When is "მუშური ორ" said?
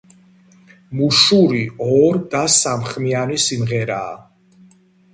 1.01-2.19